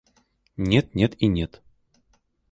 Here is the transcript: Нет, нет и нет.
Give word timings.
Нет, 0.57 0.95
нет 0.95 1.13
и 1.21 1.27
нет. 1.27 1.61